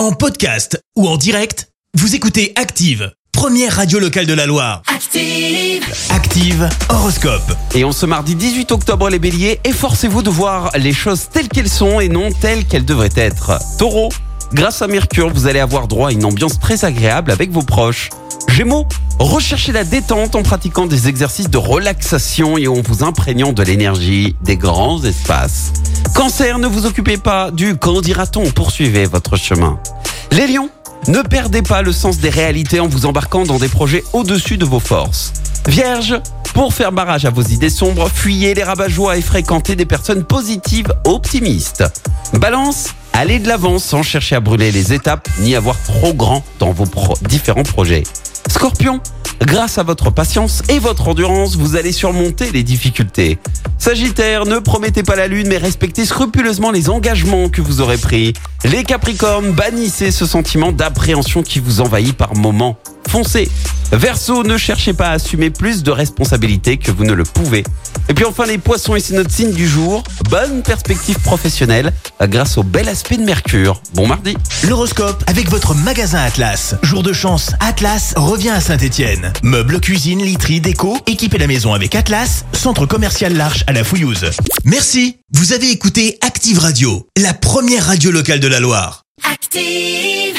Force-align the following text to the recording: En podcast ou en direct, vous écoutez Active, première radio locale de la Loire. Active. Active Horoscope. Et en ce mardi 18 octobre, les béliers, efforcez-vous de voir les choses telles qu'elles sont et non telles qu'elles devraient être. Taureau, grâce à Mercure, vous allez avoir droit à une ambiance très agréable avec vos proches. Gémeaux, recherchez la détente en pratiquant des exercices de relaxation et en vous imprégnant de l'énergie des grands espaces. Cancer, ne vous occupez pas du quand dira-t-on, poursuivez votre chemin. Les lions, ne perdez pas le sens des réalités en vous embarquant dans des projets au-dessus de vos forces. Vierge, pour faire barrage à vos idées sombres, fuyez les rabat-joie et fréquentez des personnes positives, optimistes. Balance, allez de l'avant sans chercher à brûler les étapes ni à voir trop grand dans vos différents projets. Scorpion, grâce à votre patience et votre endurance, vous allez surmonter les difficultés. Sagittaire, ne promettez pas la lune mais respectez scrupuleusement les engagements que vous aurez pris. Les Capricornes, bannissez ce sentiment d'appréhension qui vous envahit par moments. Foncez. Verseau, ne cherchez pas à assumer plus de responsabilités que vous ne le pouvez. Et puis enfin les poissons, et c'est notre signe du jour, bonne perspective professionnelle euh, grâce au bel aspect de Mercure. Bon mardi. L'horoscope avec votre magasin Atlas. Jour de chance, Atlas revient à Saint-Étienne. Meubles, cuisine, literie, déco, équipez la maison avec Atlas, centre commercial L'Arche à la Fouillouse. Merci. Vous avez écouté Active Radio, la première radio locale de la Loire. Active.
En 0.00 0.12
podcast 0.12 0.82
ou 0.96 1.06
en 1.06 1.18
direct, 1.18 1.68
vous 1.92 2.14
écoutez 2.14 2.54
Active, 2.56 3.12
première 3.32 3.76
radio 3.76 3.98
locale 3.98 4.24
de 4.24 4.32
la 4.32 4.46
Loire. 4.46 4.80
Active. 4.86 5.84
Active 6.08 6.70
Horoscope. 6.88 7.52
Et 7.74 7.84
en 7.84 7.92
ce 7.92 8.06
mardi 8.06 8.34
18 8.34 8.72
octobre, 8.72 9.10
les 9.10 9.18
béliers, 9.18 9.60
efforcez-vous 9.62 10.22
de 10.22 10.30
voir 10.30 10.70
les 10.78 10.94
choses 10.94 11.28
telles 11.28 11.50
qu'elles 11.50 11.68
sont 11.68 12.00
et 12.00 12.08
non 12.08 12.30
telles 12.32 12.64
qu'elles 12.64 12.86
devraient 12.86 13.10
être. 13.14 13.58
Taureau, 13.78 14.08
grâce 14.52 14.82
à 14.82 14.86
Mercure, 14.86 15.30
vous 15.32 15.46
allez 15.46 15.60
avoir 15.60 15.88
droit 15.88 16.08
à 16.08 16.12
une 16.12 16.24
ambiance 16.24 16.58
très 16.58 16.84
agréable 16.84 17.30
avec 17.30 17.50
vos 17.50 17.62
proches. 17.62 18.10
Gémeaux, 18.48 18.86
recherchez 19.18 19.72
la 19.72 19.84
détente 19.84 20.34
en 20.34 20.42
pratiquant 20.42 20.86
des 20.86 21.08
exercices 21.08 21.50
de 21.50 21.58
relaxation 21.58 22.58
et 22.58 22.68
en 22.68 22.80
vous 22.80 23.04
imprégnant 23.04 23.52
de 23.52 23.62
l'énergie 23.62 24.36
des 24.42 24.56
grands 24.56 25.02
espaces. 25.04 25.72
Cancer, 26.14 26.58
ne 26.58 26.66
vous 26.66 26.86
occupez 26.86 27.16
pas 27.16 27.50
du 27.50 27.76
quand 27.76 28.00
dira-t-on, 28.00 28.50
poursuivez 28.50 29.06
votre 29.06 29.36
chemin. 29.36 29.78
Les 30.32 30.46
lions, 30.46 30.70
ne 31.08 31.22
perdez 31.22 31.62
pas 31.62 31.82
le 31.82 31.92
sens 31.92 32.18
des 32.18 32.30
réalités 32.30 32.80
en 32.80 32.88
vous 32.88 33.06
embarquant 33.06 33.44
dans 33.44 33.58
des 33.58 33.68
projets 33.68 34.04
au-dessus 34.12 34.58
de 34.58 34.64
vos 34.64 34.80
forces. 34.80 35.32
Vierge, 35.66 36.20
pour 36.54 36.74
faire 36.74 36.92
barrage 36.92 37.24
à 37.24 37.30
vos 37.30 37.42
idées 37.42 37.70
sombres, 37.70 38.10
fuyez 38.12 38.54
les 38.54 38.64
rabat-joie 38.64 39.16
et 39.16 39.22
fréquentez 39.22 39.76
des 39.76 39.86
personnes 39.86 40.24
positives, 40.24 40.92
optimistes. 41.04 41.84
Balance, 42.34 42.88
allez 43.20 43.38
de 43.38 43.48
l'avant 43.48 43.78
sans 43.78 44.02
chercher 44.02 44.36
à 44.36 44.40
brûler 44.40 44.72
les 44.72 44.94
étapes 44.94 45.28
ni 45.40 45.54
à 45.54 45.60
voir 45.60 45.76
trop 45.82 46.14
grand 46.14 46.42
dans 46.58 46.72
vos 46.72 46.86
différents 47.28 47.64
projets. 47.64 48.02
Scorpion, 48.48 48.98
grâce 49.42 49.76
à 49.76 49.82
votre 49.82 50.10
patience 50.10 50.62
et 50.70 50.78
votre 50.78 51.08
endurance, 51.08 51.54
vous 51.56 51.76
allez 51.76 51.92
surmonter 51.92 52.50
les 52.50 52.62
difficultés. 52.62 53.38
Sagittaire, 53.76 54.46
ne 54.46 54.58
promettez 54.58 55.02
pas 55.02 55.16
la 55.16 55.26
lune 55.26 55.48
mais 55.48 55.58
respectez 55.58 56.06
scrupuleusement 56.06 56.70
les 56.70 56.88
engagements 56.88 57.50
que 57.50 57.60
vous 57.60 57.82
aurez 57.82 57.98
pris. 57.98 58.32
Les 58.64 58.84
Capricornes, 58.84 59.52
bannissez 59.52 60.12
ce 60.12 60.24
sentiment 60.24 60.72
d'appréhension 60.72 61.42
qui 61.42 61.60
vous 61.60 61.82
envahit 61.82 62.16
par 62.16 62.34
moments. 62.34 62.78
Foncez. 63.06 63.50
Verseau, 63.92 64.44
ne 64.44 64.56
cherchez 64.56 64.92
pas 64.92 65.08
à 65.08 65.12
assumer 65.12 65.50
plus 65.50 65.82
de 65.82 65.90
responsabilités 65.90 66.76
que 66.76 66.92
vous 66.92 67.04
ne 67.04 67.12
le 67.12 67.24
pouvez. 67.24 67.64
Et 68.08 68.14
puis 68.14 68.24
enfin 68.24 68.46
les 68.46 68.58
poissons, 68.58 68.94
et 68.94 69.00
c'est 69.00 69.14
notre 69.14 69.30
signe 69.30 69.52
du 69.52 69.68
jour, 69.68 70.02
bonne 70.28 70.62
perspective 70.62 71.18
professionnelle 71.18 71.92
euh, 72.22 72.26
grâce 72.26 72.56
au 72.56 72.62
bel 72.62 72.88
aspect 72.88 73.16
de 73.16 73.24
Mercure. 73.24 73.82
Bon 73.94 74.06
mardi. 74.06 74.36
L'horoscope 74.68 75.22
avec 75.26 75.50
votre 75.50 75.74
magasin 75.74 76.20
Atlas. 76.20 76.76
Jour 76.82 77.02
de 77.02 77.12
chance, 77.12 77.52
Atlas 77.60 78.14
revient 78.16 78.50
à 78.50 78.60
Saint-Étienne. 78.60 79.32
Meubles, 79.42 79.80
cuisine, 79.80 80.22
literie, 80.22 80.60
déco, 80.60 80.96
équipez 81.06 81.38
la 81.38 81.46
maison 81.46 81.74
avec 81.74 81.94
Atlas, 81.94 82.44
centre 82.52 82.86
commercial 82.86 83.34
L'Arche 83.34 83.64
à 83.66 83.72
la 83.72 83.84
Fouillouse. 83.84 84.30
Merci. 84.64 85.16
Vous 85.32 85.52
avez 85.52 85.70
écouté 85.70 86.18
Active 86.22 86.58
Radio, 86.58 87.06
la 87.16 87.34
première 87.34 87.86
radio 87.86 88.10
locale 88.10 88.40
de 88.40 88.48
la 88.48 88.60
Loire. 88.60 89.02
Active. 89.30 90.29